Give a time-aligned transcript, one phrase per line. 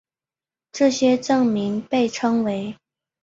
[0.71, 2.75] 这些证明被称为。